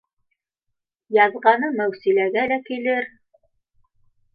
[1.19, 3.11] Яҙғаны Мәүсиләгә лә килер